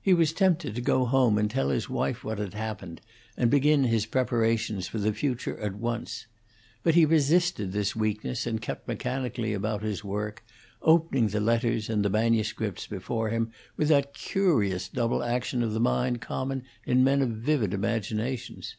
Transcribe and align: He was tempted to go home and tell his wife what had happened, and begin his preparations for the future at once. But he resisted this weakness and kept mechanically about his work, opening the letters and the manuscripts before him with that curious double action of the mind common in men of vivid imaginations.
He 0.00 0.14
was 0.14 0.32
tempted 0.32 0.76
to 0.76 0.80
go 0.80 1.04
home 1.04 1.36
and 1.36 1.50
tell 1.50 1.70
his 1.70 1.90
wife 1.90 2.22
what 2.22 2.38
had 2.38 2.54
happened, 2.54 3.00
and 3.36 3.50
begin 3.50 3.82
his 3.82 4.06
preparations 4.06 4.86
for 4.86 4.98
the 4.98 5.12
future 5.12 5.58
at 5.58 5.74
once. 5.74 6.28
But 6.84 6.94
he 6.94 7.04
resisted 7.04 7.72
this 7.72 7.96
weakness 7.96 8.46
and 8.46 8.62
kept 8.62 8.86
mechanically 8.86 9.52
about 9.52 9.82
his 9.82 10.04
work, 10.04 10.44
opening 10.82 11.26
the 11.26 11.40
letters 11.40 11.90
and 11.90 12.04
the 12.04 12.10
manuscripts 12.10 12.86
before 12.86 13.30
him 13.30 13.50
with 13.76 13.88
that 13.88 14.14
curious 14.14 14.88
double 14.88 15.24
action 15.24 15.64
of 15.64 15.72
the 15.72 15.80
mind 15.80 16.20
common 16.20 16.62
in 16.86 17.02
men 17.02 17.20
of 17.20 17.30
vivid 17.30 17.74
imaginations. 17.74 18.76